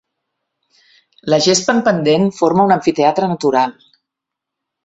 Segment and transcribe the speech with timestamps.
[1.33, 3.77] La gespa en pendent forma un amfiteatre natural.